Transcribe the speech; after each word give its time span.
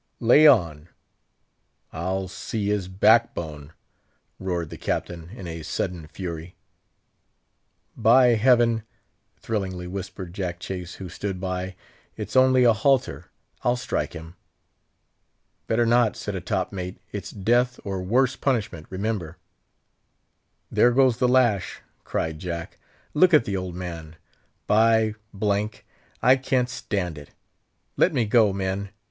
"Lay 0.19 0.47
on! 0.47 0.89
I'll 1.93 2.27
see 2.27 2.69
his 2.69 2.87
backbone!" 2.87 3.71
roared 4.39 4.71
the 4.71 4.77
Captain 4.79 5.29
in 5.29 5.45
a 5.45 5.61
sudden 5.61 6.07
fury. 6.07 6.55
"By 7.95 8.29
Heaven!" 8.29 8.81
thrillingly 9.37 9.85
whispered 9.85 10.33
Jack 10.33 10.59
Chase, 10.59 10.95
who 10.95 11.07
stood 11.07 11.39
by, 11.39 11.75
"it's 12.17 12.35
only 12.35 12.63
a 12.63 12.73
halter; 12.73 13.29
I'll 13.61 13.75
strike 13.75 14.13
him!" 14.13 14.33
"Better 15.67 15.85
not," 15.85 16.15
said 16.15 16.33
a 16.33 16.41
top 16.41 16.73
mate; 16.73 16.99
"it's 17.11 17.29
death, 17.29 17.79
or 17.83 18.01
worse 18.01 18.35
punishment, 18.35 18.87
remember." 18.89 19.37
"There 20.71 20.89
goes 20.93 21.17
the 21.17 21.27
lash!" 21.27 21.81
cried 22.03 22.39
Jack. 22.39 22.79
"Look 23.13 23.35
at 23.35 23.45
the 23.45 23.55
old 23.55 23.75
man! 23.75 24.15
By 24.65 25.09
G— 25.09 25.15
d, 25.61 25.69
I 26.23 26.37
can't 26.37 26.69
stand 26.69 27.19
it! 27.19 27.29
Let 27.97 28.13
me 28.13 28.25
go, 28.25 28.51
men!" 28.51 28.89